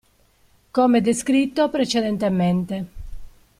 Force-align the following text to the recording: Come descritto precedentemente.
Come 0.71 0.99
descritto 0.99 1.69
precedentemente. 1.69 2.85